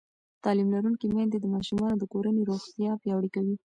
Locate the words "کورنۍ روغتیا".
2.13-2.91